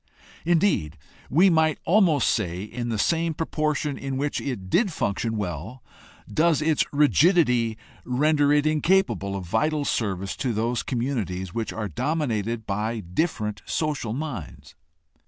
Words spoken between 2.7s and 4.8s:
the same proportion in which it